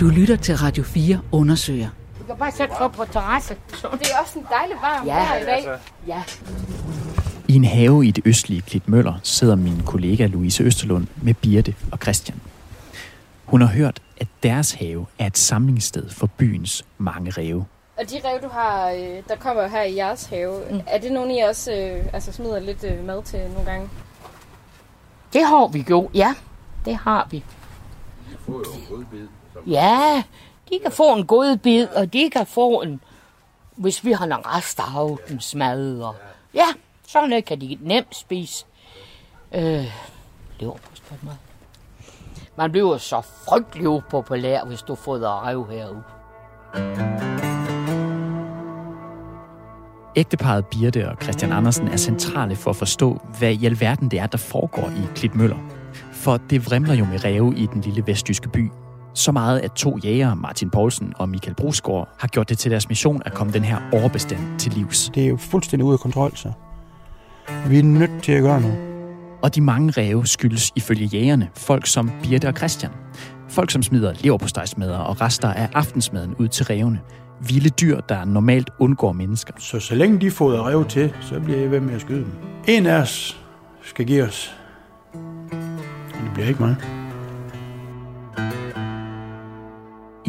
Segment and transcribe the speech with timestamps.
[0.00, 1.88] Du lytter til Radio 4 undersøger.
[2.18, 3.56] Du kan bare sætte op på terrasse.
[3.70, 5.14] Det er også en dejlig varm Ja.
[5.14, 5.78] vejr i dag.
[6.06, 6.22] Ja.
[7.48, 11.98] I en have i det østlige Klitmøller sidder min kollega Louise Østerlund med Birte og
[12.02, 12.40] Christian.
[13.44, 17.66] Hun har hørt, at deres have er et samlingssted for byens mange ræve.
[17.98, 20.80] Og de rev, du har, øh, der kommer her i jeres have, mm.
[20.86, 23.88] er det nogen, I også øh, altså smider lidt øh, mad til nogle gange?
[25.32, 26.34] Det har vi jo, ja.
[26.84, 27.44] Det har vi.
[29.66, 30.22] Ja,
[30.70, 33.00] de kan få en god bid, og de kan få en,
[33.76, 36.00] hvis vi har en restaftensmad.
[36.00, 36.14] Og,
[36.54, 36.66] ja,
[37.08, 38.64] sådan noget kan de nemt spise.
[39.54, 39.84] Øh,
[40.60, 41.34] leverpostejmad.
[42.56, 46.02] Man bliver så frygtelig upopulær, hvis du får dig rev herude.
[50.16, 54.26] Ægteparet Birte og Christian Andersen er centrale for at forstå, hvad i alverden det er,
[54.26, 55.56] der foregår i Klitmøller.
[56.12, 58.70] For det vrimler jo med ræve i den lille vestjyske by.
[59.14, 62.88] Så meget, at to jæger, Martin Poulsen og Michael Brusgaard, har gjort det til deres
[62.88, 65.10] mission at komme den her overbestand til livs.
[65.14, 66.52] Det er jo fuldstændig ude af kontrol, så
[67.66, 68.78] vi er nødt til at gøre noget.
[69.42, 72.92] Og de mange ræve skyldes ifølge jægerne folk som Birte og Christian.
[73.48, 77.00] Folk, som smider leverpostejsmadder og rester af aftensmaden ud til rævene.
[77.40, 79.54] Vilde dyr, der normalt undgår mennesker.
[79.58, 82.32] Så så længe de fodrer rev til, så bliver jeg ved med at skyde dem.
[82.68, 83.40] En af os
[83.82, 84.54] skal give os.
[85.12, 86.99] Men det bliver ikke mig.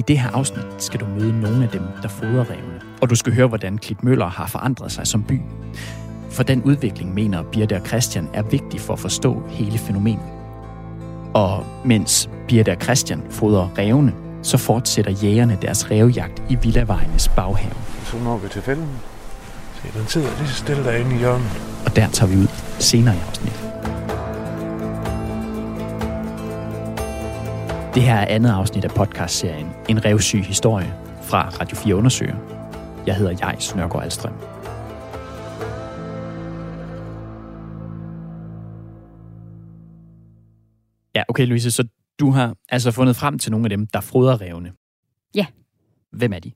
[0.01, 2.81] I det her afsnit skal du møde nogle af dem, der fodrer rævene.
[3.01, 5.41] Og du skal høre, hvordan Klitmøller har forandret sig som by.
[6.29, 10.25] For den udvikling mener Birte og Christian er vigtig for at forstå hele fænomenet.
[11.33, 17.73] Og mens Birte og Christian fodrer rævene, så fortsætter jægerne deres rævejagt i Villavejenes baghave.
[18.03, 18.89] Så når vi til fælden.
[19.75, 21.61] Se, den sidder lige så stille derinde i hjørnet.
[21.85, 22.47] Og der tager vi ud
[22.79, 23.60] senere i afsnit.
[27.95, 32.35] Det her er andet afsnit af podcastserien En revsyg historie fra Radio 4 Undersøger.
[33.05, 34.33] Jeg hedder Jais Nørgaard Alstrøm.
[41.15, 41.87] Ja, okay Louise, så
[42.19, 44.73] du har altså fundet frem til nogle af dem, der fodrer revne.
[45.35, 45.45] Ja.
[46.11, 46.51] Hvem er de?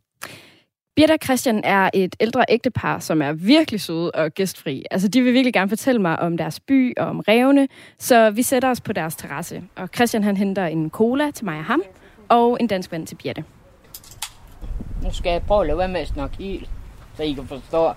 [0.96, 4.86] Birte og Christian er et ældre ægtepar, som er virkelig søde og gæstfri.
[4.92, 7.68] Altså, de vil virkelig gerne fortælle mig om deres by og om revne,
[8.00, 9.64] så vi sætter os på deres terrasse.
[9.76, 11.84] Og Christian han henter en cola til mig og ham,
[12.30, 13.44] og en dansk vand til Birte.
[15.04, 16.70] Nu skal jeg prøve at lade være med at snakke helt,
[17.18, 17.92] så I kan forstå.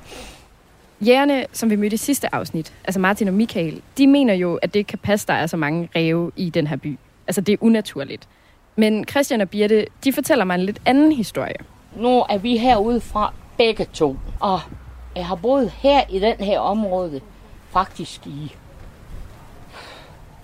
[1.00, 4.75] Jægerne, som vi mødte i sidste afsnit, altså Martin og Michael, de mener jo, at
[4.75, 6.98] det ikke kan passe, der er så mange ræve i den her by.
[7.26, 8.28] Altså, det er unaturligt.
[8.76, 11.78] Men Christian og Birte, de fortæller mig en lidt anden historie.
[11.97, 14.60] Nu er vi herude fra begge to, og
[15.16, 17.21] jeg har boet her i den her område
[17.71, 18.54] faktisk i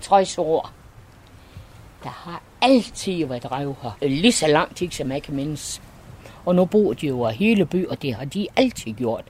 [0.01, 0.71] 60 år.
[2.03, 4.07] Der har altid været rev her.
[4.07, 5.81] Lige så lang tid, som jeg kan mindes.
[6.45, 9.23] Og nu bor de jo af hele by, og det har de altid gjort.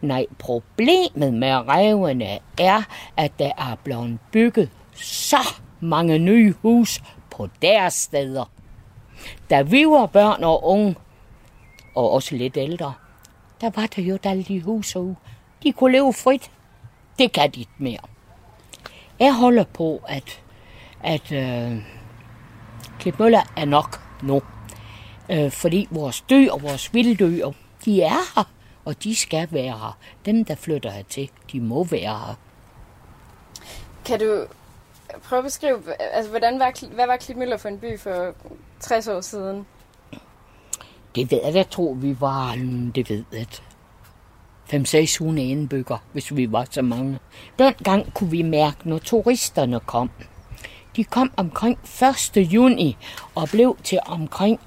[0.00, 2.82] Nej, problemet med revene er,
[3.16, 8.50] at der er blevet bygget så mange nye hus på deres steder.
[9.50, 10.96] Da vi var børn og unge,
[11.94, 12.94] og også lidt ældre,
[13.60, 15.16] der var der jo alle de huse ude.
[15.62, 16.50] De kunne leve frit.
[17.18, 17.98] Det kan de ikke mere.
[19.18, 20.42] Jeg holder på, at,
[21.04, 21.82] at øh,
[23.00, 24.42] Klitmøller er nok nu.
[25.30, 27.50] Øh, fordi vores dyr og vores vilddyr,
[27.84, 28.44] de er her,
[28.84, 29.98] og de skal være her.
[30.26, 32.34] Dem, der flytter hertil, de må være her.
[34.04, 34.46] Kan du
[35.22, 38.34] prøve at beskrive, altså, hvordan var, hvad var Klitmøller for en by for
[38.80, 39.66] 60 år siden?
[41.14, 43.46] Det ved jeg, jeg tror, vi var, mm, det ved jeg,
[44.72, 47.18] 5-600 indbygger, hvis vi var så mange.
[47.58, 50.10] Dengang kunne vi mærke, når turisterne kom.
[50.96, 51.78] De kom omkring
[52.36, 52.52] 1.
[52.52, 52.96] juni
[53.34, 54.60] og blev til omkring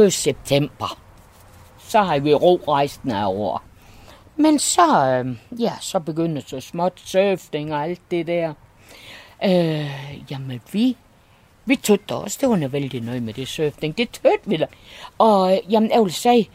[0.00, 0.12] 1.
[0.12, 0.98] september.
[1.78, 3.62] Så har vi ro resten af år.
[4.36, 8.54] Men så, øh, ja, så begyndte så småt surfing og alt det der.
[9.44, 10.96] Øh, jamen, vi,
[11.64, 13.98] vi tøtte også, det var vældig noget med det surfing.
[13.98, 14.66] Det tøtte vi da.
[15.18, 16.48] Og øh, jamen, jeg vil sige,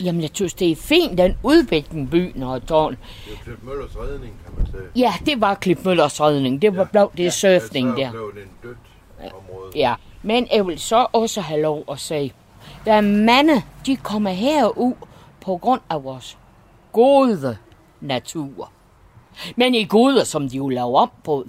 [0.00, 2.96] jamen, jeg synes, det er fint, den udvikling byen og tårn.
[3.26, 4.82] Det er Klip Møllers redning, kan man sige.
[4.96, 6.62] Ja, det var Klip Møllers redning.
[6.62, 6.88] Det var ja.
[6.92, 8.10] blot det ja, surfing der.
[8.10, 8.78] Blev det en dødt
[9.20, 9.72] område.
[9.74, 12.32] Ja, men jeg vil så også have lov at sige,
[12.84, 14.94] der er mande, de kommer herud
[15.40, 16.38] på grund af vores
[16.92, 17.56] gode
[18.00, 18.72] natur.
[19.56, 21.46] Men i gode, som de jo laver om på.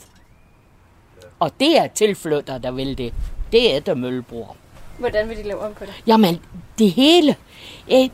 [1.40, 3.14] Og det er tilflytter, der vil det.
[3.52, 4.56] Det er der Møllebror.
[4.98, 6.04] Hvordan vil de lave om på det?
[6.08, 6.40] Jamen,
[6.80, 7.36] det hele.
[7.88, 8.10] Eh,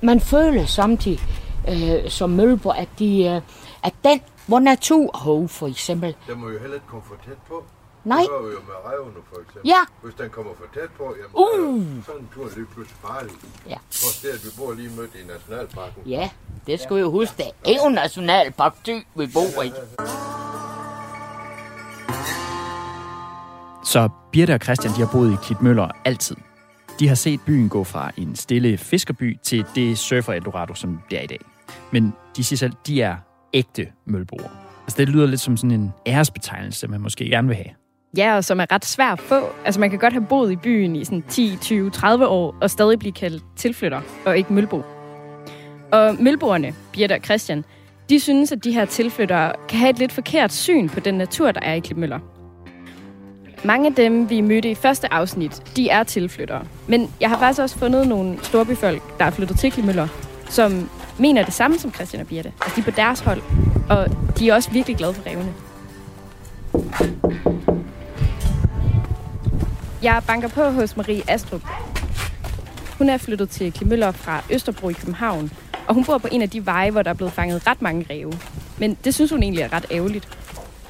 [0.00, 1.20] man føler samtidig
[1.68, 3.40] øh, som Møllebror, at, de, øh,
[3.84, 7.38] at den, hvor natur har for eksempel, Der må jo heller ikke komme for tæt
[7.48, 7.64] på.
[8.04, 8.18] Nej.
[8.20, 9.68] Det jo med revne, for eksempel.
[9.68, 9.80] Ja.
[10.02, 12.04] Hvis den kommer for tæt på, jamen, Uh.
[12.04, 13.32] så er sådan en tur lige pludselig farlig.
[13.68, 13.76] Ja.
[13.90, 16.02] Trods det, at vi bor lige midt i Nationalparken.
[16.06, 16.30] Ja,
[16.66, 17.34] det skulle jeg huske.
[17.36, 18.74] Det er jo Nationalpark
[19.14, 19.72] vi bor i.
[23.88, 26.36] Så Birte og Christian de har boet i Klitmøller altid.
[27.00, 31.18] De har set byen gå fra en stille fiskerby til det surfer Eldorado, som det
[31.18, 31.40] er i dag.
[31.90, 33.16] Men de siger selv, de er
[33.52, 34.48] ægte mølboer.
[34.82, 37.70] Altså det lyder lidt som sådan en æresbetegnelse, man måske gerne vil have.
[38.16, 39.40] Ja, og som er ret svært at få.
[39.64, 42.70] Altså, man kan godt have boet i byen i sådan 10, 20, 30 år, og
[42.70, 44.82] stadig blive kaldt tilflytter, og ikke mølbo.
[45.92, 47.64] Og mølboerne, Birte og Christian,
[48.10, 51.52] de synes, at de her tilflyttere kan have et lidt forkert syn på den natur,
[51.52, 52.37] der er i Klitmøller.
[53.64, 56.64] Mange af dem, vi mødte i første afsnit, de er tilflyttere.
[56.86, 60.08] Men jeg har faktisk også fundet nogle storbyfolk, der er flyttet til Klimøller,
[60.48, 62.52] som mener det samme som Christian og Birte.
[62.62, 63.42] Altså, de er på deres hold,
[63.90, 64.06] og
[64.38, 65.54] de er også virkelig glade for revne.
[70.02, 71.62] Jeg banker på hos Marie Astrup.
[72.98, 75.50] Hun er flyttet til Klimøller fra Østerbro i København,
[75.86, 78.06] og hun bor på en af de veje, hvor der er blevet fanget ret mange
[78.10, 78.32] ræve.
[78.78, 80.28] Men det synes hun egentlig er ret ærgerligt.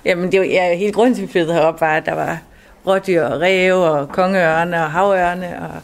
[0.04, 2.38] Jamen, det var, ja, hele grunden til, at vi flyttede herop, var, at der var
[2.86, 5.82] rådyr og ræve og kongeørne og havørne og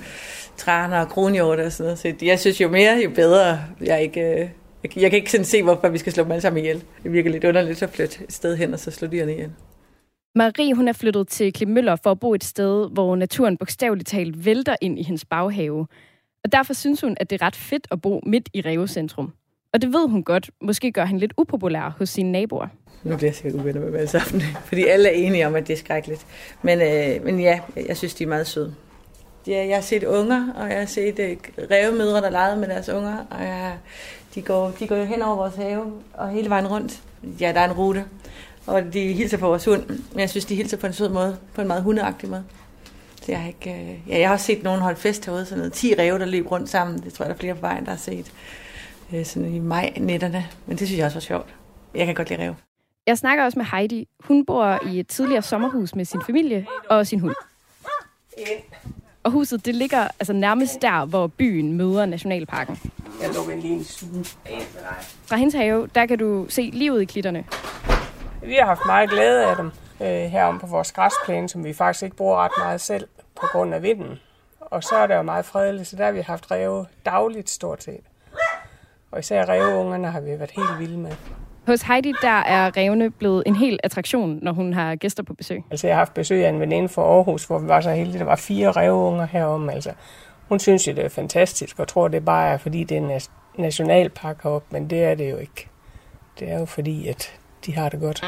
[0.57, 1.99] træner og kronhjorte og sådan noget.
[1.99, 3.61] Så jeg synes jo mere, jo bedre.
[3.81, 4.51] Jeg, ikke,
[4.83, 6.83] jeg, jeg kan ikke sådan se, hvorfor vi skal slå dem alle sammen ihjel.
[7.03, 9.53] Det virker lidt underligt at flytte et sted hen og så slå dyrene ihjel.
[10.37, 14.45] Marie hun er flyttet til Klimøller for at bo et sted, hvor naturen bogstaveligt talt
[14.45, 15.87] vælter ind i hendes baghave.
[16.45, 19.33] Og derfor synes hun, at det er ret fedt at bo midt i Rævecentrum.
[19.75, 22.67] Og det ved hun godt, måske gør han lidt upopulær hos sine naboer.
[23.03, 25.67] Nu bliver jeg sikkert uvenner med dem alle sammen, fordi alle er enige om, at
[25.67, 26.27] det er skrækkeligt.
[26.63, 28.75] Men, øh, men ja, jeg synes, de er meget søde.
[29.47, 31.37] Ja, jeg har set unger, og jeg har set øh,
[31.71, 33.73] revmødre, der legede med deres unger, og jeg,
[34.35, 37.03] de, går, de går jo hen over vores have og hele vejen rundt.
[37.41, 38.05] Ja, der er en rute,
[38.67, 41.37] og de hilser på vores hund, men jeg synes, de hilser på en sød måde,
[41.55, 42.45] på en meget hundeagtig måde.
[43.23, 45.59] Så jeg har, ikke, øh, ja, jeg har også set nogen holde fest herude, sådan
[45.59, 47.03] noget 10 ræve, der løb rundt sammen.
[47.03, 48.33] Det tror jeg, der er flere på vejen, der har set
[49.13, 50.47] øh, sådan i maj-nætterne.
[50.67, 51.55] Men det synes jeg også var sjovt.
[51.95, 52.57] Jeg kan godt lide ræve.
[53.07, 54.09] Jeg snakker også med Heidi.
[54.21, 57.35] Hun bor i et tidligere sommerhus med sin familie og sin hund.
[59.23, 62.79] Og huset, det ligger altså nærmest der, hvor byen møder Nationalparken.
[63.23, 64.25] Jeg lukker lige en suge.
[65.27, 67.45] Fra hendes have, der kan du se livet i klitterne.
[68.43, 72.03] Vi har haft meget glæde af dem øh, herom på vores græsplæne, som vi faktisk
[72.03, 73.09] ikke bruger ret meget selv
[73.41, 74.19] på grund af vinden.
[74.61, 77.83] Og så er der jo meget fredeligt, så der har vi haft ræve dagligt stort
[77.83, 78.01] set.
[79.15, 81.11] Og især ræveungerne har vi været helt vilde med.
[81.67, 85.63] Hos Heidi, der er revne blevet en hel attraktion, når hun har gæster på besøg.
[85.71, 88.19] Altså jeg har haft besøg af en veninde fra Aarhus, hvor vi var så heldige,
[88.19, 89.69] der var fire ræveunger herom.
[89.69, 89.91] Altså,
[90.49, 93.21] hun synes jo, det er fantastisk, og tror, det bare er, fordi det er en
[93.59, 95.69] nationalpark heroppe, men det er det jo ikke.
[96.41, 97.33] Det er jo fordi, at
[97.67, 98.25] de har det godt.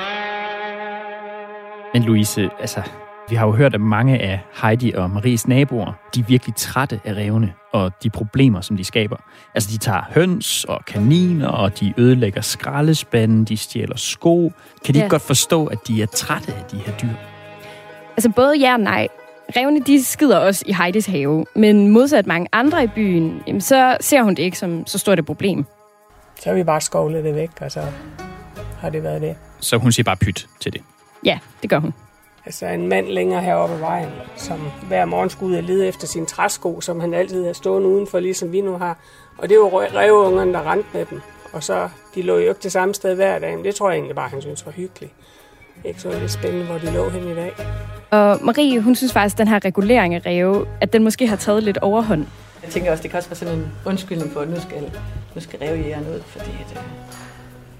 [1.94, 2.82] Men Louise, altså,
[3.28, 7.00] vi har jo hørt, at mange af Heidi og Maries naboer, de er virkelig trætte
[7.04, 7.52] af revne
[7.84, 9.16] og de problemer, som de skaber.
[9.54, 14.52] Altså, de tager høns og kaniner, og de ødelægger skraldespanden, de stjæler sko.
[14.84, 15.04] Kan de Ja.
[15.04, 17.08] ikke godt forstå, at de er trætte af de her dyr?
[18.16, 19.08] Altså både ja og nej.
[19.56, 23.96] Revne, de skider også i Heidis have, men modsat mange andre i byen, jamen, så
[24.00, 25.64] ser hun det ikke som så stort et problem.
[26.40, 27.80] Så har vi bare skovlet det væk, og så
[28.80, 29.36] har det været det.
[29.60, 30.80] Så hun siger bare pyt til det.
[31.24, 31.94] Ja, det gør hun.
[32.46, 36.06] Altså en mand længere heroppe ad vejen, som hver morgen skulle ud og lede efter
[36.06, 38.98] sine træsko, som han altid har stående udenfor, ligesom vi nu har.
[39.38, 41.20] Og det var revungerne, der rendte med dem.
[41.52, 43.96] Og så, de lå jo ikke det samme sted hver dag, men det tror jeg
[43.96, 45.12] egentlig bare, han synes var hyggeligt.
[45.84, 47.52] Ikke så lidt spændende, hvor de lå hen i dag.
[48.10, 51.36] Og Marie, hun synes faktisk, at den her regulering af ræve, at den måske har
[51.36, 52.26] taget lidt overhånd.
[52.62, 54.92] Jeg tænker også, det kan også være sådan en undskyldning for, at nu skal,
[55.34, 56.82] nu skal rævejægeren ud, fordi at,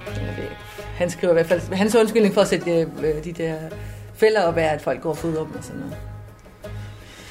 [0.08, 0.44] øh,
[0.96, 2.70] han skriver i hvert fald, hans undskyldning for at sætte
[3.02, 3.54] øh, de der
[4.16, 5.96] fælder op er, at folk går dem og sådan noget.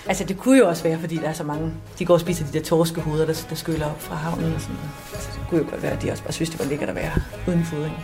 [0.07, 2.45] Altså, det kunne jo også være, fordi der er så mange, de går og spiser
[2.45, 4.89] de der torskehoveder, der, der skyller op fra havnen og sådan noget.
[5.21, 6.95] Så det kunne jo godt være, at de også bare synes, det var lækkert at
[6.95, 7.11] være
[7.47, 7.95] uden fodring.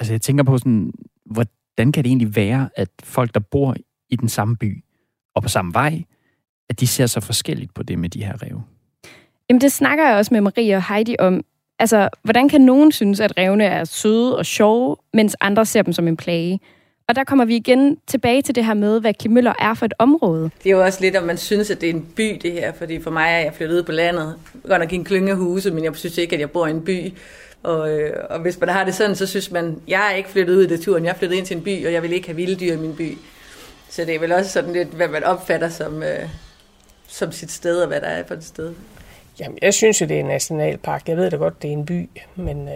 [0.00, 0.92] Altså, jeg tænker på sådan,
[1.24, 3.76] hvordan kan det egentlig være, at folk, der bor
[4.08, 4.84] i den samme by
[5.34, 6.02] og på samme vej,
[6.68, 8.62] at de ser så forskelligt på det med de her ræve?
[9.48, 11.44] Jamen, det snakker jeg også med Marie og Heidi om.
[11.78, 15.92] Altså, hvordan kan nogen synes, at revne er søde og sjove, mens andre ser dem
[15.92, 16.60] som en plage?
[17.08, 19.94] Og der kommer vi igen tilbage til det her med, hvad Klimøller er for et
[19.98, 20.50] område.
[20.62, 22.72] Det er jo også lidt, om man synes, at det er en by, det her.
[22.72, 24.34] Fordi for mig er jeg flyttet ud på landet.
[24.68, 26.84] Godt nok i en klynge huse, men jeg synes ikke, at jeg bor i en
[26.84, 27.12] by.
[27.62, 30.54] Og, øh, og hvis man har det sådan, så synes man, jeg er ikke flyttet
[30.54, 31.04] ud i naturen.
[31.04, 32.76] Jeg er flyttet ind til en by, og jeg vil ikke have vilde dyr i
[32.76, 33.18] min by.
[33.90, 36.28] Så det er vel også sådan lidt, hvad man opfatter som, øh,
[37.08, 38.74] som sit sted, og hvad der er for et sted.
[39.40, 41.08] Jamen, jeg synes jo, det er en nationalpark.
[41.08, 42.74] Jeg ved da godt, det er en by, men øh,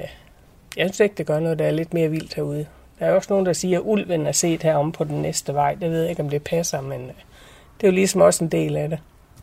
[0.76, 2.66] Jeg synes ikke, det gør noget, der er lidt mere vildt herude.
[2.98, 5.74] Der er også nogen, der siger, at ulven er set herom på den næste vej.
[5.74, 7.14] Det ved jeg ikke, om det passer, men øh,
[7.76, 8.98] det er jo ligesom også en del af det.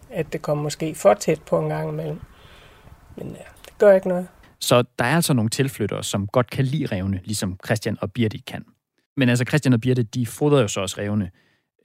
[0.10, 2.20] At det kommer måske for tæt på en gang imellem.
[3.18, 4.28] Men ja, det gør ikke noget.
[4.60, 8.40] Så der er altså nogle tilflyttere, som godt kan lide revne, ligesom Christian og Birte
[8.48, 8.66] kan.
[9.18, 11.32] Men altså Christian og Birte, de fodrer jo så også revne.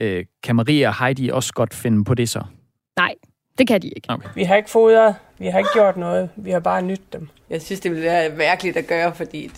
[0.01, 2.43] Øh, kan Maria og Heidi også godt finde på det så?
[2.97, 3.15] Nej,
[3.59, 4.11] det kan de ikke.
[4.11, 4.28] Okay.
[4.35, 7.28] Vi har ikke fodret, vi har ikke gjort noget, vi har bare nyttet dem.
[7.50, 9.50] Jeg synes, det ville være mærkeligt at gøre, fordi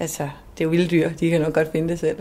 [0.00, 0.22] altså,
[0.58, 1.10] det er jo vilde dyr.
[1.20, 2.16] De kan nok godt finde det selv.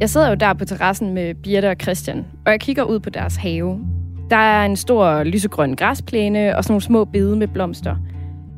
[0.00, 3.10] Jeg sidder jo der på terrassen med Birte og Christian, og jeg kigger ud på
[3.10, 3.80] deres have.
[4.30, 7.96] Der er en stor lysegrøn græsplæne og sådan nogle små bede med blomster.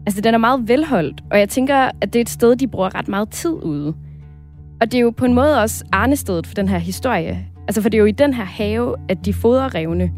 [0.07, 2.95] Altså, den er meget velholdt, og jeg tænker, at det er et sted, de bruger
[2.95, 3.95] ret meget tid ude.
[4.81, 7.47] Og det er jo på en måde også arnestedet for den her historie.
[7.69, 10.11] Altså, for det er jo i den her have, at de fodrer revne.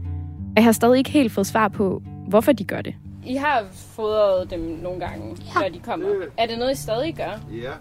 [0.56, 2.94] Jeg har stadig ikke helt fået svar på, hvorfor de gør det.
[3.26, 5.60] I har fodret dem nogle gange, ja.
[5.60, 6.08] når de kommer.
[6.36, 7.40] Er det noget, I stadig gør?
[7.62, 7.72] Ja.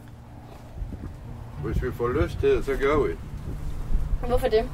[1.63, 3.13] Hvis vi får lyst til det, så gør vi.
[4.27, 4.69] Hvorfor det?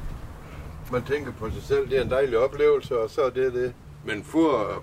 [0.92, 3.72] Man tænker på sig selv, det er en dejlig oplevelse, og så er det det.
[4.04, 4.82] Men for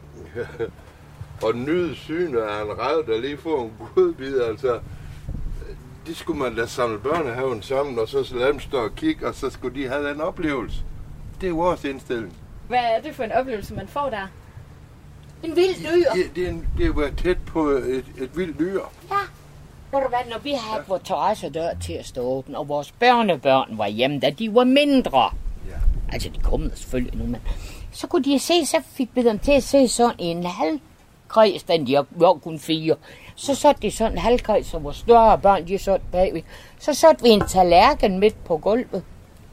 [1.48, 4.80] at nyde synet af en rev, der lige får en godbid, altså,
[6.08, 9.36] det skulle man lade samle børnehaven sammen, og så lade dem stå og kigge, og
[9.36, 10.84] så skulle de have den oplevelse.
[11.42, 12.34] Det er vores indstilling.
[12.68, 14.28] Hvad er det for en oplevelse, man får der?
[15.44, 16.12] En vild dyr.
[16.14, 18.82] Det, det, er, en, det er være tæt på et, et vildt dyr.
[19.12, 19.16] Ja.
[19.92, 23.78] Ved du hvad, når vi havde vores terrassedør til at stå åben, og vores børnebørn
[23.78, 25.30] var hjemme, da de var mindre.
[25.70, 25.76] Ja.
[26.14, 27.42] Altså, de kom der selvfølgelig nu, men
[27.92, 31.88] så kunne de se, så fik vi dem til at se sådan en halvkreds, den
[31.88, 32.96] de var kun fire.
[33.36, 36.42] Så satte de sådan en halvkreds, og vores større børn, de sad bagved.
[36.80, 39.04] Så satte vi en tallerken midt på gulvet,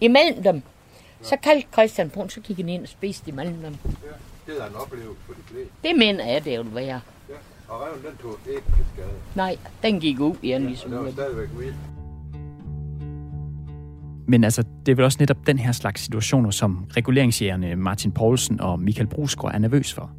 [0.01, 0.63] imellem dem.
[1.23, 3.77] Så kaldte Christian på, så gik han ind og spiste imellem dem.
[3.85, 3.91] ja.
[4.53, 5.73] Det er en oplevelse for de fleste.
[5.83, 7.01] Det mener jeg, det vil være.
[7.29, 7.35] Ja.
[7.69, 8.63] Og reven, den tog ikke
[8.95, 9.09] skade.
[9.35, 10.91] Nej, den gik ud igen Og ligesom.
[10.91, 11.75] det var stadigvæk vildt.
[14.29, 18.61] Men altså, det er vel også netop den her slags situationer, som reguleringsjægerne Martin Poulsen
[18.61, 20.11] og Michael Brusgaard er nervøs for.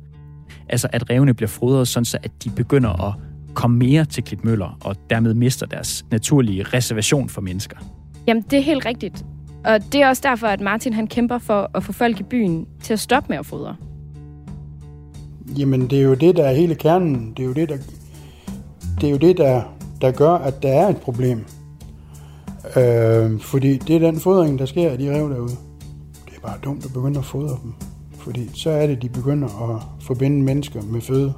[0.69, 3.13] Altså, at revne bliver fodret sådan, så at de begynder at
[3.53, 7.77] komme mere til Klitmøller, og dermed mister deres naturlige reservation for mennesker.
[8.27, 9.25] Jamen, det er helt rigtigt.
[9.65, 12.67] Og det er også derfor, at Martin han kæmper for at få folk i byen
[12.83, 13.75] til at stoppe med at fodre.
[15.57, 17.33] Jamen, det er jo det, der er hele kernen.
[17.37, 17.77] Det er jo det, der,
[19.01, 19.61] det er jo det, der,
[20.01, 21.45] der gør, at der er et problem.
[22.77, 25.55] Øh, fordi det er den fodring, der sker af de rev derude.
[26.25, 27.73] Det er bare dumt at begynde at fodre dem.
[28.17, 31.33] Fordi så er det, de begynder at forbinde mennesker med føde.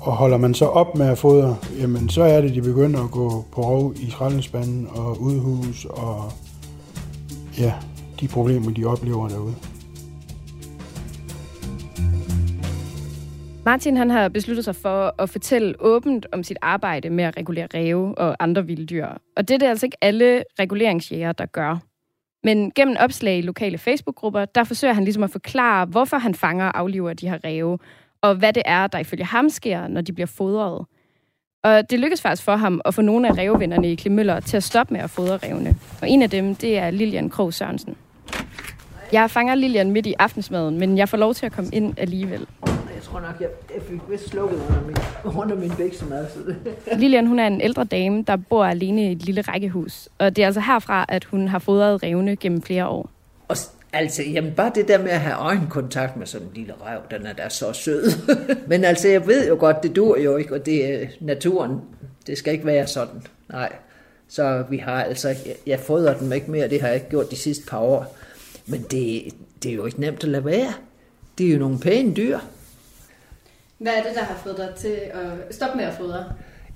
[0.00, 3.10] Og holder man så op med at fodre, jamen så er det, de begynder at
[3.10, 6.32] gå på rov i skraldespanden og udhus og
[7.58, 7.74] ja,
[8.20, 9.54] de problemer, de oplever derude.
[13.64, 17.68] Martin han har besluttet sig for at fortælle åbent om sit arbejde med at regulere
[17.74, 19.06] ræve og andre vilddyr.
[19.36, 21.78] Og det er det altså ikke alle reguleringsjæger, der gør.
[22.44, 26.66] Men gennem opslag i lokale Facebook-grupper, der forsøger han ligesom at forklare, hvorfor han fanger
[26.66, 27.78] og afliver de her ræve,
[28.22, 30.86] og hvad det er, der ifølge ham sker, når de bliver fodret.
[31.66, 34.62] Og det lykkedes faktisk for ham at få nogle af revvennerne i Klimøller til at
[34.62, 35.76] stoppe med at fodre revne.
[36.02, 37.96] Og en af dem, det er Lilian Krog Sørensen.
[39.12, 42.46] Jeg fanger Lilian midt i aftensmaden, men jeg får lov til at komme ind alligevel.
[42.66, 44.96] Jeg tror nok, jeg, jeg fik vist slukket under min,
[45.38, 46.26] under min bæksemad.
[46.30, 46.76] Så det.
[47.00, 50.08] Lilian, hun er en ældre dame, der bor alene i et lille rækkehus.
[50.18, 53.10] Og det er altså herfra, at hun har fodret revne gennem flere år.
[53.48, 53.56] Og
[53.96, 57.26] altså, jamen bare det der med at have øjenkontakt med sådan en lille rev, den
[57.26, 58.12] er da så sød.
[58.68, 61.80] Men altså, jeg ved jo godt, det dur jo ikke, og det er naturen.
[62.26, 63.22] Det skal ikke være sådan.
[63.48, 63.72] Nej.
[64.28, 67.30] Så vi har altså, jeg, jeg fodrer dem ikke mere, det har jeg ikke gjort
[67.30, 68.16] de sidste par år.
[68.66, 70.72] Men det, det er jo ikke nemt at lade være.
[71.38, 72.38] Det er jo nogle pæne dyr.
[73.78, 76.24] Hvad er det, der har fået dig til at stoppe med at fodre?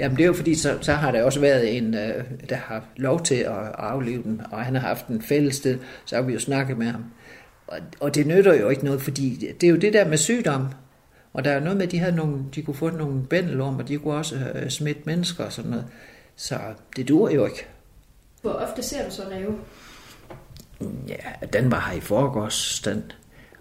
[0.01, 2.85] Jamen det er jo fordi, så, så har der også været en, øh, der har
[2.97, 6.39] lov til at aflive den, og han har haft en fællessted, så har vi jo
[6.39, 7.05] snakket med ham.
[7.67, 10.69] Og, og det nytter jo ikke noget, fordi det er jo det der med sygdom.
[11.33, 13.89] Og der er noget med, at de, havde nogle, de kunne få nogle bændelorm, og
[13.89, 15.87] de kunne også øh, smitte mennesker og sådan noget.
[16.37, 16.59] Så
[16.97, 17.67] det dur jo ikke.
[18.43, 19.55] Hvor ofte ser du så ræve?
[21.09, 23.13] Ja, den var her i forgårs, den.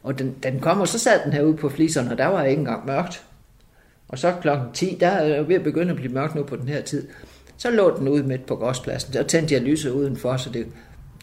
[0.03, 2.59] Og den, den kom, og så sad den herude på fliserne, og der var ikke
[2.59, 3.25] engang mørkt.
[4.09, 6.55] Og så klokken 10, der er det ved at begynde at blive mørkt nu på
[6.55, 7.07] den her tid.
[7.57, 9.13] Så lå den ude midt på gårdspladsen.
[9.13, 10.67] Så tændte jeg lyset udenfor, så det,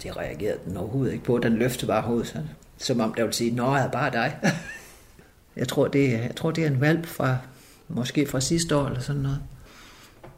[0.02, 1.38] det reagerede den overhovedet ikke på.
[1.38, 4.38] Den løftede bare hovedet, sådan, som om der ville sige, nå, er bare dig.
[5.56, 7.36] jeg, tror, det, er- jeg tror, det er en valp fra,
[7.88, 9.38] måske fra sidste år eller sådan noget.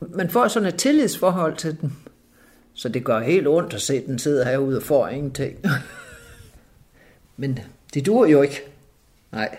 [0.00, 1.96] Man får sådan et tillidsforhold til den.
[2.74, 5.56] Så det gør helt ondt at se, at den sidder herude og får ingenting.
[7.36, 7.58] Men
[7.94, 8.60] det dur jo ikke.
[9.32, 9.56] Nej.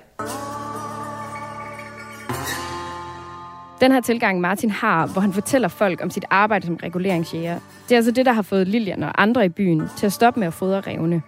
[3.81, 7.91] Den her tilgang, Martin har, hvor han fortæller folk om sit arbejde som reguleringsjæger, det
[7.91, 10.47] er altså det, der har fået Lilian og andre i byen til at stoppe med
[10.47, 11.21] at fodre revne.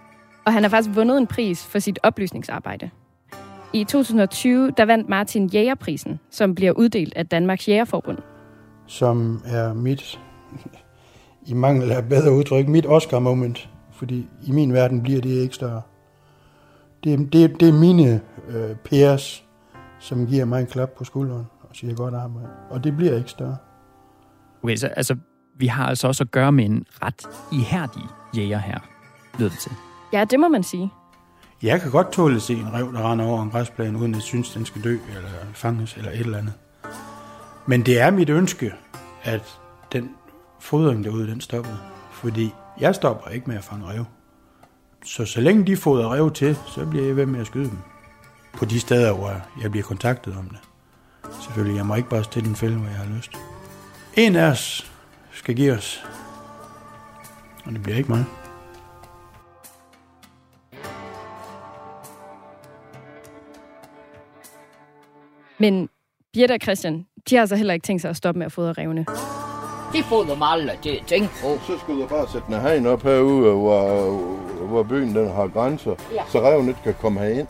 [0.44, 2.90] Og han har faktisk vundet en pris for sit oplysningsarbejde.
[3.72, 8.18] I 2020, der vandt Martin Jægerprisen, som bliver uddelt af Danmarks Jægerforbund.
[8.86, 10.20] Som er mit,
[11.46, 13.68] i mangel af bedre udtryk, mit Oscar-moment.
[13.92, 15.82] Fordi i min verden bliver det ikke større.
[17.04, 19.44] Det, det, det er mine øh, pæres,
[19.98, 22.48] som giver mig en klap på skulderen siger godt arbejde.
[22.70, 23.56] Og det bliver ikke større.
[24.62, 25.16] Okay, så altså,
[25.58, 28.02] vi har altså også at gøre med en ret ihærdig
[28.36, 28.78] jæger her,
[29.38, 29.72] lyder det til.
[30.12, 30.90] Ja, det må man sige.
[31.62, 34.22] Jeg kan godt tåle at se en rev, der render over en græsplæne, uden at
[34.22, 36.54] synes, den skal dø eller fanges eller et eller andet.
[37.66, 38.72] Men det er mit ønske,
[39.22, 39.58] at
[39.92, 40.10] den
[40.60, 41.72] fodring derude, den stopper.
[42.12, 44.04] Fordi jeg stopper ikke med at fange rev.
[45.04, 47.78] Så så længe de fodrer rev til, så bliver jeg ved med at skyde dem.
[48.52, 50.58] På de steder, hvor jeg bliver kontaktet om det.
[51.40, 53.30] Selvfølgelig, jeg må ikke bare stille en fælde, hvor jeg har lyst.
[54.16, 54.92] En af os
[55.32, 56.04] skal give os.
[57.64, 58.24] Og det bliver ikke mig.
[65.58, 65.88] Men
[66.32, 68.72] Birte og Christian, de har altså heller ikke tænkt sig at stoppe med at fodre
[68.72, 69.06] revne.
[69.92, 71.58] Det får du aldrig til at tænke på.
[71.66, 74.10] Så skulle du bare sætte en hegn op herude, hvor,
[74.66, 76.22] hvor byen den har grænser, Ja.
[76.28, 77.48] så reven ikke kan komme herind.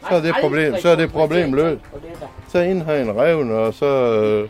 [0.00, 1.80] Så er det problem, så er det problem løst.
[2.48, 4.48] Så indhegn reven, og så øh,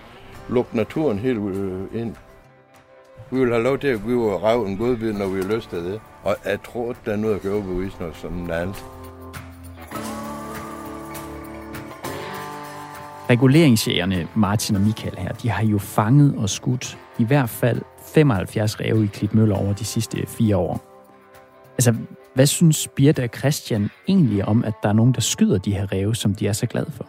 [0.49, 2.15] lukke naturen helt øh, ind.
[3.31, 6.01] Vi vil have lov til at give reven godbid, når vi har lyst til det.
[6.23, 8.85] Og jeg tror, at der er noget at gøre overbevise noget som noget andet.
[13.31, 17.83] Reguleringsjægerne Martin og Michael her, de har jo fanget og skudt i hvert fald
[18.15, 20.81] 75 ræve i Klitmøller over de sidste fire år.
[21.73, 21.95] Altså,
[22.39, 25.93] hvad synes Birte og Christian egentlig om, at der er nogen, der skyder de her
[25.93, 27.07] ræve, som de er så glade for?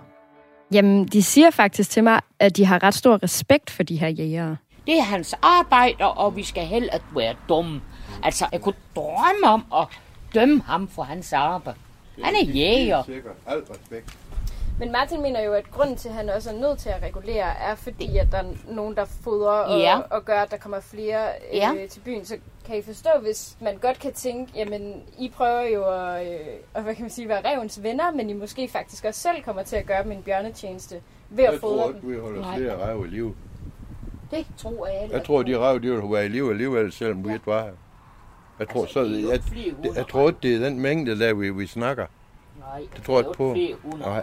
[0.71, 4.07] Jamen, de siger faktisk til mig, at de har ret stor respekt for de her
[4.07, 4.57] jægere.
[4.87, 7.81] Det er hans arbejde, og vi skal heller ikke være dumme.
[8.23, 9.87] Altså, jeg kunne drømme om at
[10.33, 11.79] dømme ham for hans arbejde.
[12.23, 13.03] Han er jæger.
[13.03, 13.35] Sikkert.
[13.47, 14.17] Alt respekt.
[14.79, 17.57] Men Martin mener jo, at grunden til, at han også er nødt til at regulere,
[17.69, 19.99] er fordi, at der er nogen, der fodrer og, Ja.
[20.09, 21.71] og gør, at der kommer flere øh, Ja.
[21.89, 22.25] til byen.
[22.25, 26.39] Så kan I forstå, hvis man godt kan tænke, jamen, I prøver jo at, øh,
[26.73, 29.63] at hvad kan man sige, være revens venner, men I måske faktisk også selv kommer
[29.63, 30.95] til at gøre dem en bjørnetjeneste
[31.29, 31.95] ved at Jeg fodre tror dem.
[31.95, 32.57] ikke, vi holder Nej.
[32.57, 33.35] flere rev i live.
[34.31, 37.27] Det tror jeg heller Jeg tror, de rev, de vil være i live alligevel, selvom
[37.27, 37.71] vi ikke var her.
[38.59, 39.21] Jeg tror, så, er jo jeg,
[39.55, 42.05] jeg, hundrede jeg tror ikke, det er den mængde, der vi, vi snakker.
[42.73, 43.97] Nej, Det tror jeg ikke på.
[43.97, 44.21] Nej.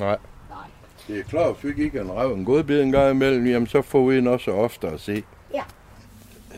[0.00, 0.18] Nej.
[0.50, 0.66] Nej.
[1.08, 3.82] Det er klart, hvis vi ikke en rev en godbid en gang imellem, jamen så
[3.82, 5.22] får vi en også ofte at se.
[5.54, 5.62] Ja.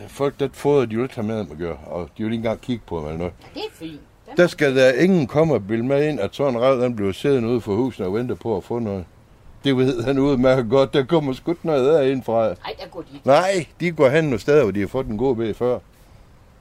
[0.07, 2.35] Folk, der fodrer, de vil ikke have med dem at gøre, og de vil ikke
[2.35, 3.33] engang kigge på dem eller noget.
[3.53, 4.01] Det er fint.
[4.29, 6.95] Den Der skal der ingen komme og bilde med ind, at sådan en rev, den
[6.95, 9.05] bliver siddende ude for huset og venter på at få noget.
[9.63, 10.93] Det ved han udmærket godt.
[10.93, 12.47] Der kommer sgu ikke noget derinde fra.
[12.47, 13.27] Nej, der går de ikke.
[13.27, 15.79] Nej, de går hen nogle steder, hvor de har fået en god bed før.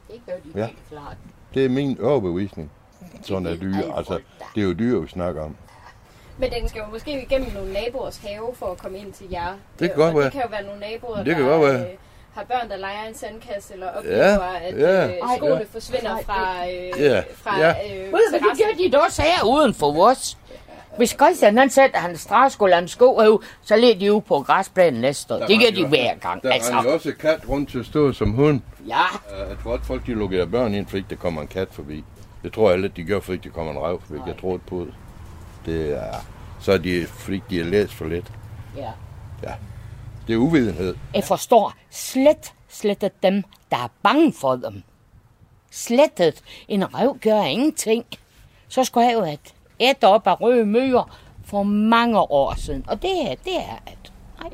[0.08, 0.60] Det gør de Ja.
[0.60, 0.66] ja.
[0.66, 1.16] helt klart.
[1.54, 2.70] Det er min overbevisning.
[3.22, 3.92] Sådan er dyr.
[3.96, 4.18] Altså,
[4.54, 5.56] det er jo dyr, vi snakker om.
[6.38, 9.46] Men den skal jo måske igennem nogle naboers have for at komme ind til jer.
[9.78, 10.24] Det kan godt være.
[10.24, 11.80] det kan jo være nogle naboer, Det kan der godt være.
[11.80, 11.86] Øh,
[12.34, 15.06] har børn, der leger en sandkasse, eller oplever, Ja, at ja.
[15.06, 15.64] øh, skoene ja.
[15.72, 17.70] forsvinder fra, øh, Ja, fra ja.
[17.70, 20.38] øh, Ved du, hvad det gør de da også her uden for os?
[20.96, 24.40] Hvis Christian han sætter hans stregskole og hans sko herude, så ligger de ude på
[24.40, 25.38] græsplænen næste år.
[25.46, 26.42] Det gør de hver gang.
[26.42, 26.72] Der altså.
[26.72, 28.60] er også kat rundt til at stå som hund.
[28.88, 29.02] ja,
[29.42, 32.04] Øh, Jeg tror ikke, folk de lukker børn ind, fordi der kommer en kat forbi.
[32.46, 34.20] Det tror jeg ikke, de gør, fordi der kommer en rev forbi.
[34.26, 34.94] Jeg tror på det.
[35.66, 36.14] Det er,
[36.60, 38.32] så er de, fordi de har læst for lidt.
[39.42, 39.52] ja.
[40.26, 40.94] Det er uvidenhed.
[41.14, 44.82] Jeg forstår slet, slet at dem, der er bange for dem.
[45.70, 46.42] Slettet.
[46.68, 48.04] En rev gør ingenting.
[48.68, 49.38] Så skulle jeg jo have
[49.78, 52.84] et op af røde møger for mange år siden.
[52.88, 54.12] Og det er, det er at...
[54.42, 54.50] Nej.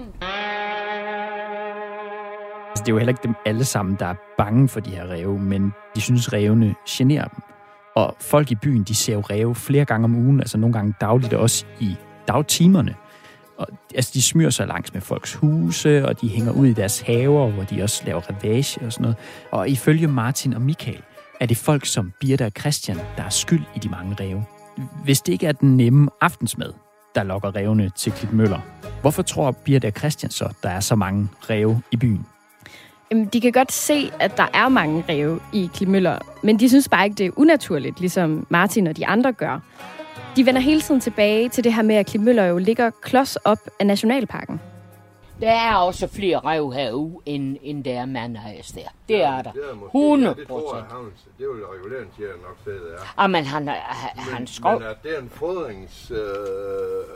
[2.70, 5.10] Altså, det er jo heller ikke dem alle sammen, der er bange for de her
[5.10, 7.51] ræve, men de synes, rævene generer dem.
[7.94, 10.94] Og folk i byen, de ser jo ræve flere gange om ugen, altså nogle gange
[11.00, 11.96] dagligt, også i
[12.28, 12.94] dagtimerne.
[13.58, 17.00] Og, altså, de smyrer sig langs med folks huse, og de hænger ud i deres
[17.00, 19.16] haver, hvor de også laver ravage og sådan noget.
[19.50, 21.02] Og ifølge Martin og Michael,
[21.40, 24.44] er det folk som Birte og Christian, der er skyld i de mange ræve.
[25.04, 26.72] Hvis det ikke er den nemme aftensmad,
[27.14, 28.60] der lokker rævene til Klitmøller,
[29.00, 32.26] hvorfor tror Birte og Christian så, der er så mange ræve i byen?
[33.12, 36.88] Jamen, de kan godt se, at der er mange ræve i Klimøller, men de synes
[36.88, 39.60] bare ikke, det er unaturligt, ligesom Martin og de andre gør.
[40.36, 43.58] De vender hele tiden tilbage til det her med, at Klimøller jo ligger klods op
[43.80, 44.60] af Nationalparken.
[45.40, 48.80] Der er også flere rev herude, end, end der er mandhejs der.
[49.08, 49.52] Det er der.
[49.52, 52.94] Det er måske, 100 Ja, det tror jeg, havns, det vil reguleringstjener nok sige, det
[52.94, 53.14] er.
[53.22, 53.78] Ah, men han, han,
[54.18, 54.78] han skov...
[54.78, 56.10] Men at det er en fodrings...
[56.10, 56.16] Øh,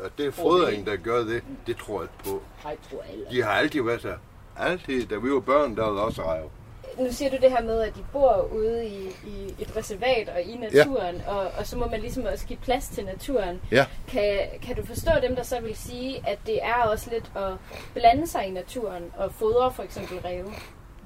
[0.05, 2.43] at det er fodring, der gør det, det tror jeg ikke på.
[2.65, 3.31] Jeg tror heller.
[3.31, 4.13] De har altid været så.
[4.59, 6.51] Altid, da vi var børn, der var også rev.
[6.99, 10.42] Nu siger du det her med, at de bor ude i, i et reservat og
[10.42, 11.33] i naturen, ja.
[11.35, 13.61] og, og så må man ligesom også give plads til naturen.
[13.73, 13.87] Ja.
[14.09, 17.53] Kan, kan du forstå dem, der så vil sige, at det er også lidt at
[17.95, 20.53] blande sig i naturen og fodre for eksempel ræve?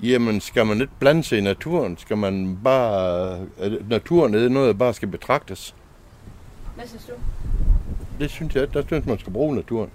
[0.02, 1.98] Jamen, skal man ikke blande sig i naturen?
[1.98, 3.38] Skal man bare...
[3.58, 5.74] er Naturen er noget, der bare skal betragtes.
[6.74, 7.12] Hvad synes du?
[8.18, 9.90] Det synes jeg, der synes man skal bruge naturen.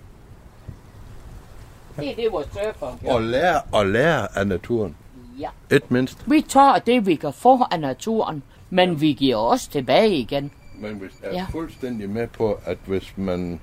[1.99, 4.95] Det er det, vores surfer Og lære, og lære af naturen.
[5.39, 5.49] Ja.
[5.71, 6.17] Et mindst.
[6.25, 10.51] Vi tager det, vi kan få af naturen, men vi giver også tilbage igen.
[10.79, 11.37] Men hvis jeg er Ja.
[11.39, 11.45] ja.
[11.51, 13.59] fuldstændig med på, at hvis man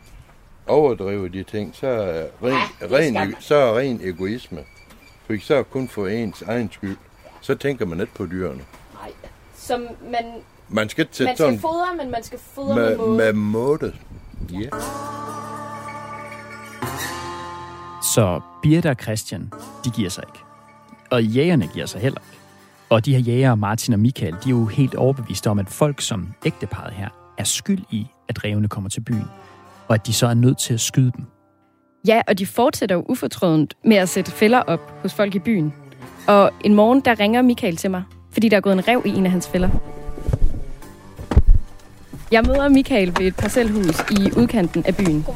[0.66, 4.58] overdriver de ting, så er ren, Ja, ja, ren, så er ren egoisme.
[5.26, 6.96] For så er kun for ens egen skyld.
[7.40, 8.60] Så tænker man ikke på dyrene.
[9.02, 9.12] Nej.
[9.56, 10.24] Som man,
[10.68, 13.16] Man skal man skal sådan fodre, men man skal fodre med, med, måde.
[13.16, 13.94] med måde.
[14.52, 14.68] Ja.
[18.02, 19.52] Så Birte og Christian,
[19.84, 20.44] de giver sig ikke.
[21.10, 22.38] Og jægerne giver sig heller ikke.
[22.90, 26.00] Og de her jæger, Martin og Michael, de er jo helt overbeviste om, at folk
[26.00, 29.24] som ægteparet her er skyld i, at revene kommer til byen.
[29.88, 31.24] Og at de så er nødt til at skyde dem.
[32.06, 35.72] Ja, og de fortsætter jo ufortrødent med at sætte fælder op hos folk i byen.
[36.26, 39.10] Og en morgen, der ringer Michael til mig, fordi der er gået en rev i
[39.10, 39.68] en af hans fælder.
[42.32, 45.26] Jeg møder Michael ved et parcelhus i udkanten af byen.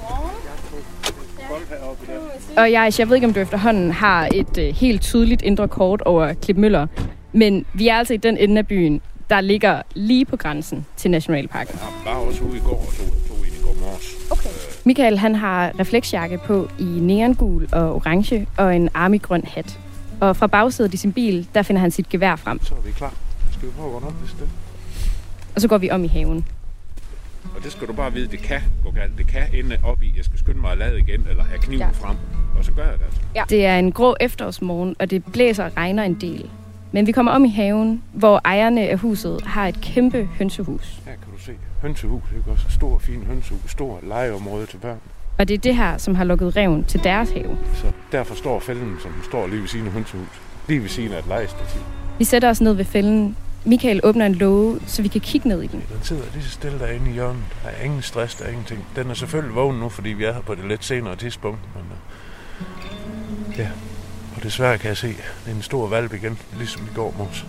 [2.56, 6.00] Og jeg, jeg ved ikke, om du efterhånden har et øh, helt tydeligt indre kort
[6.00, 6.86] over Klipmøller,
[7.32, 11.10] men vi er altså i den ende af byen, der ligger lige på grænsen til
[11.10, 11.78] Nationalparken.
[12.06, 14.30] Jeg var også ude i går og tog, tog en i går morges.
[14.30, 14.48] Okay.
[14.84, 19.78] Michael han har refleksjakke på i neongul og orange og en armigrøn hat.
[20.20, 22.64] Og fra bagsædet i sin bil, der finder han sit gevær frem.
[22.64, 23.14] Så er vi klar.
[23.52, 24.48] Skal vi prøve at gå op, hvis det
[25.54, 26.46] Og så går vi om i haven.
[27.56, 29.18] Og det skal du bare vide, det kan gå galt.
[29.18, 31.78] Det kan ende op i, jeg skal skynde mig at lade igen, eller have kniven
[31.80, 31.86] Ja.
[31.86, 31.92] ja.
[31.92, 32.16] frem.
[32.58, 33.20] Og så gør jeg det altså.
[33.34, 33.42] Ja.
[33.50, 36.50] Det er en grå efterårsmorgen, og det blæser og regner en del.
[36.92, 41.00] Men vi kommer om i haven, hvor ejerne af huset har et kæmpe hønsehus.
[41.04, 42.64] Her kan du se hønsehus, ikke også?
[42.70, 44.98] Stor, fin hønsehus, stor legeområde til børn.
[45.38, 47.58] Og det er det her, som har lukket reven til deres have.
[47.74, 50.40] Så derfor står fælden, som står lige ved siden af hønsehus.
[50.68, 51.80] Lige ved siden af et legestativ.
[52.18, 53.36] Vi sætter os ned ved fælden.
[53.66, 55.82] Michael åbner en låge, så vi kan kigge ned i den.
[55.92, 57.42] Den sidder lige så stille derinde i hjørnet.
[57.62, 58.86] Der er ingen stress, der er ingenting.
[58.96, 61.58] Den er selvfølgelig vågen nu, fordi vi er her på det lidt senere tidspunkt.
[61.74, 61.84] Men,
[63.50, 63.68] uh, ja,
[64.36, 67.46] og desværre kan jeg se, det er en stor valp igen, ligesom i går morges.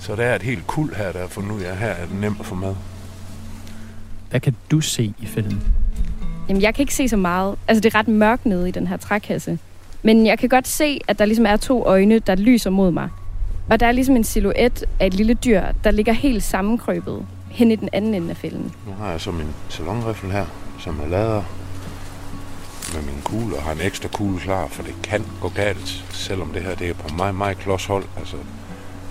[0.00, 2.20] Så der er et helt kul her, der er fundet ud af, her er den
[2.20, 2.74] nem at få mad.
[4.30, 5.62] Hvad kan du se i filmen?
[6.48, 7.56] Jamen, jeg kan ikke se så meget.
[7.68, 9.58] Altså, det er ret mørkt nede i den her trækasse.
[10.02, 13.08] Men jeg kan godt se, at der ligesom er to øjne, der lyser mod mig.
[13.72, 17.70] Og der er ligesom en silhuet af et lille dyr, der ligger helt sammenkrøbet hen
[17.70, 18.74] i den anden ende af fælden.
[18.86, 20.46] Nu har jeg så min salonriffel her,
[20.78, 21.42] som er lader
[22.94, 26.52] med min kugle, og har en ekstra kugle klar, for det kan gå galt, selvom
[26.52, 28.04] det her det er på meget, meget klods hold.
[28.18, 28.36] Altså,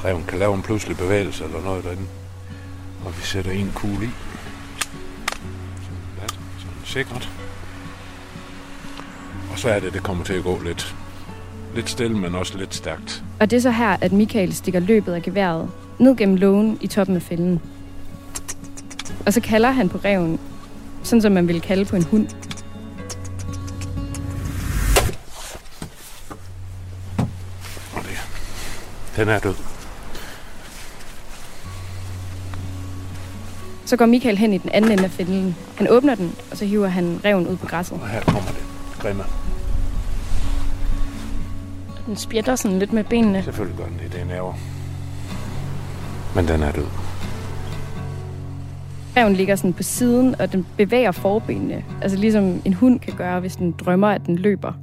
[0.06, 2.08] reven kan lave en pludselig bevægelse eller noget derinde.
[3.06, 4.10] Og vi sætter en kugle i.
[5.84, 7.30] Sådan, sådan sikkert.
[9.52, 10.95] Og så er det, det kommer til at gå lidt,
[11.75, 13.23] lidt stille, men også lidt stærkt.
[13.39, 16.88] Og det er så her, at Michael stikker løbet af geværet ned gennem lågen i
[16.88, 17.62] toppen af fælden.
[19.25, 20.39] Og så kalder han på reven,
[21.03, 22.27] sådan som man ville kalde på en hund.
[27.93, 28.19] Og det,
[29.15, 29.55] den er død.
[33.86, 35.55] Så går Michael hen i den anden ende af fælden.
[35.75, 37.99] Han åbner den, og så hiver han reven ud på græsset.
[38.01, 38.63] Og her kommer det.
[38.99, 39.23] Grimme.
[42.12, 43.43] Den spjætter sådan lidt med benene.
[43.43, 44.13] Selvfølgelig gør den det.
[44.13, 44.54] Det er nerver.
[46.36, 46.86] Men den er død.
[49.17, 51.84] Reven ligger sådan på siden, og den bevæger forbenene.
[52.02, 54.74] Altså ligesom en hund kan gøre, hvis den drømmer, at den løber.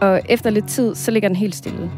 [0.00, 1.90] Og efter lidt tid, så ligger den helt stille.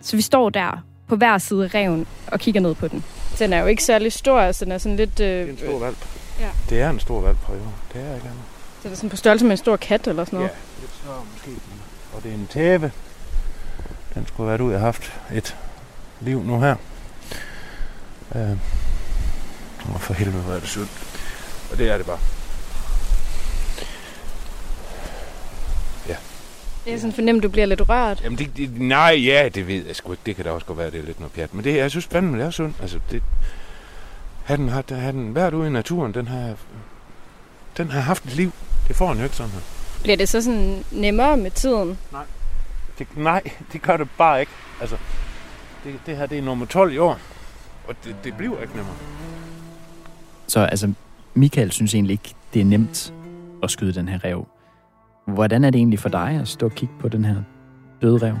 [0.00, 3.04] Så vi står der på hver side af reven og kigger ned på den.
[3.38, 5.20] Den er jo ikke særlig stor, altså den er sådan lidt...
[5.20, 6.06] Øh, Det er en stor valp.
[6.40, 6.48] Ja.
[6.70, 7.58] Det er en stor valp, prøve.
[7.92, 8.42] Det er ikke andet.
[8.82, 10.50] Så er det sådan på størrelse med en stor kat eller sådan noget.
[10.50, 11.50] Ja, lidt større måske.
[12.16, 12.92] Og det er en tæve.
[14.14, 15.56] Den skulle været ud og haft et
[16.20, 16.76] liv nu her.
[18.34, 18.56] Øh.
[19.94, 20.88] Og for helvede, hvor er det synd.
[21.72, 22.18] Og det er det bare.
[26.86, 28.20] Det er sådan fornemt, du bliver lidt rørt.
[28.24, 30.22] Jamen, det, det, nej, ja, det ved jeg sgu ikke.
[30.26, 31.54] Det kan da også godt være, det er lidt noget pjat.
[31.54, 32.76] Men det, jeg synes fandme, det er sundt.
[32.80, 33.22] Altså, det,
[34.44, 36.54] har den, har, har den været ude i naturen, den har,
[37.76, 38.52] den har haft et liv.
[38.88, 39.75] Det får en jo ikke sådan her.
[40.06, 41.98] Bliver det så sådan nemmere med tiden?
[42.12, 42.24] Nej,
[42.98, 43.42] det, nej,
[43.72, 44.52] det gør det bare ikke.
[44.80, 44.96] Altså,
[45.84, 47.18] det, det her det er nummer 12 i år,
[47.88, 48.94] og det, det bliver ikke nemmere.
[50.46, 50.92] Så altså,
[51.34, 53.14] Michael synes egentlig ikke, det er nemt
[53.62, 54.46] at skyde den her rev.
[55.26, 57.36] Hvordan er det egentlig for dig at stå og kigge på den her
[58.02, 58.34] døde rev?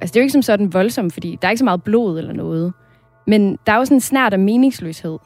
[0.00, 2.18] Altså, det er jo ikke som sådan voldsomt, fordi der er ikke så meget blod
[2.18, 2.72] eller noget.
[3.26, 5.18] Men der er jo sådan en snært af meningsløshed.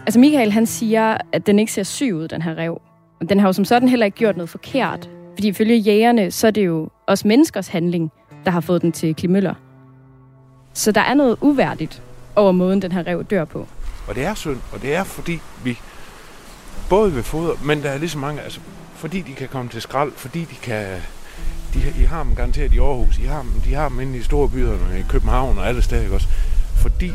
[0.00, 2.80] Altså, Michael han siger, at den ikke ser syg ud, den her rev.
[3.20, 5.10] Og den har jo som sådan heller ikke gjort noget forkert.
[5.34, 8.12] Fordi ifølge jægerne, så er det jo os menneskers handling,
[8.44, 9.54] der har fået den til Klimøller.
[10.72, 12.02] Så der er noget uværdigt
[12.36, 13.66] over måden, den her rev dør på.
[14.08, 15.78] Og det er synd, og det er fordi vi
[16.88, 18.60] både ved foder, men der er lige så mange, altså
[18.94, 20.86] fordi de kan komme til skrald, fordi de kan,
[21.74, 24.22] de, I har dem garanteret i Aarhus, I har dem, de har dem inde i
[24.22, 26.28] store byerne, i København og alle steder, også?
[26.76, 27.12] Fordi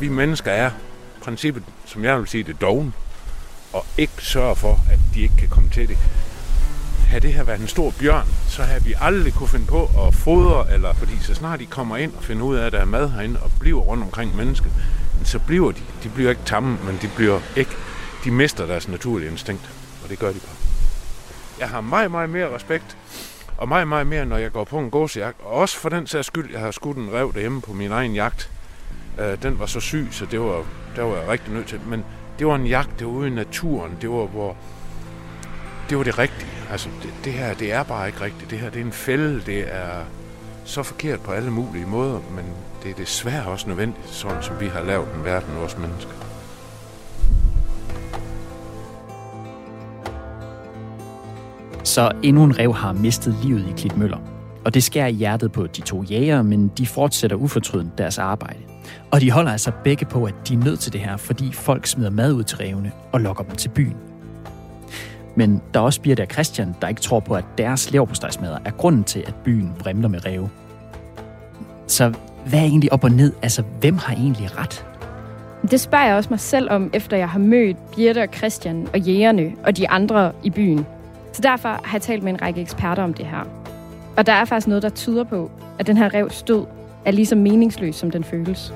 [0.00, 0.70] vi mennesker er
[1.22, 2.94] princippet, som jeg vil sige, det doven,
[3.72, 5.98] og ikke sørge for, at de ikke kan komme til det.
[7.08, 10.14] Havde det her været en stor bjørn, så havde vi aldrig kunne finde på at
[10.14, 12.84] fodre, eller fordi så snart de kommer ind og finder ud af, at der er
[12.84, 14.72] mad herinde, og bliver rundt omkring mennesket,
[15.24, 17.70] så bliver de, de bliver ikke tamme, men de bliver ikke,
[18.24, 19.70] de mister deres naturlige instinkt,
[20.04, 20.56] og det gør de bare.
[21.60, 22.96] Jeg har meget, meget mere respekt,
[23.56, 26.26] og meget, meget mere, når jeg går på en gåsejagt, og også for den sags
[26.26, 28.50] skyld, jeg har skudt en rev derhjemme på min egen jagt.
[29.18, 30.64] Øh, den var så syg, så det var,
[30.96, 32.04] der var jeg rigtig nødt til, men
[32.40, 34.56] det var en jagt, ude i naturen, det var, hvor,
[35.90, 36.50] det var det rigtige.
[36.70, 38.50] Altså, det, det her, det er bare ikke rigtigt.
[38.50, 40.04] Det her, det er en fælde, det er
[40.64, 42.44] så forkert på alle mulige måder, men
[42.82, 46.12] det er desværre også nødvendigt, sådan som vi har lavet en verden, vores mennesker.
[51.84, 54.18] Så endnu en rev har mistet livet i Klitmøller.
[54.64, 58.69] Og det skærer i hjertet på de to jæger, men de fortsætter ufortrydent deres arbejde.
[59.10, 61.86] Og de holder altså begge på, at de er nødt til det her, fordi folk
[61.86, 63.96] smider mad ud til revene og lokker dem til byen.
[65.36, 68.70] Men der er også Birte og Christian, der ikke tror på, at deres leverpostejsmadder er
[68.70, 70.50] grunden til, at byen vrimler med ræve.
[71.86, 72.12] Så
[72.46, 73.32] hvad er egentlig op og ned?
[73.42, 74.86] Altså, hvem har egentlig ret?
[75.70, 79.00] Det spørger jeg også mig selv om, efter jeg har mødt Birte og Christian og
[79.00, 80.86] jægerne og de andre i byen.
[81.32, 83.44] Så derfor har jeg talt med en række eksperter om det her.
[84.16, 86.66] Og der er faktisk noget, der tyder på, at den her rev stod
[87.04, 88.74] er lige så meningsløs, som den føles.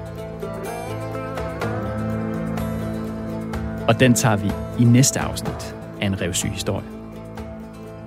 [3.89, 6.87] Og den tager vi i næste afsnit af en revsyg historie.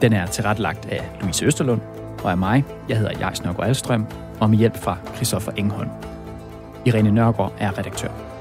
[0.02, 1.82] Den er tilrettelagt af Louise Østerlund
[2.24, 2.64] og af mig.
[2.90, 4.06] Jeg hedder Jais Nørgaard Alstrøm,
[4.40, 5.90] og med hjælp fra Christoffer Engholm.
[6.86, 8.37] Irene Nørgaard er redaktør.